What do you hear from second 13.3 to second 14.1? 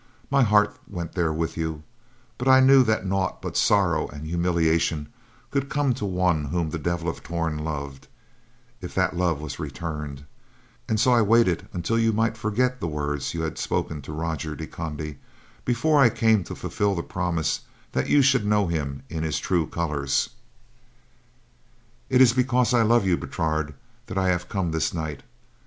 you had spoken